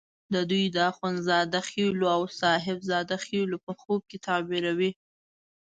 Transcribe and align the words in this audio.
دوی 0.49 0.63
د 0.75 0.77
اخند 0.91 1.17
زاده 1.27 1.61
خېلو 1.69 2.05
او 2.15 2.21
صاحب 2.39 2.79
زاده 2.89 3.17
خېلو 3.25 3.57
په 3.65 3.71
خوب 3.81 4.01
کې 4.09 4.17
تعبیروي. 4.27 4.91